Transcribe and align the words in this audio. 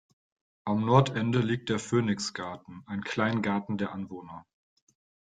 Am 0.65 0.83
Nordende 0.83 1.41
liegt 1.41 1.69
der 1.69 1.77
"Phoenix 1.77 2.33
Garden", 2.33 2.81
ein 2.87 3.03
Kleingarten 3.03 3.77
der 3.77 3.91
Anwohner. 3.91 4.47